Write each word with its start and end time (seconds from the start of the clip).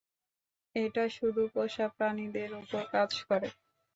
এটা 0.75 1.03
শুধু 1.17 1.41
পোষাপ্রাণীদের 1.53 2.49
ওপর 2.61 2.83
কাজ 2.93 3.11
করে। 3.27 3.49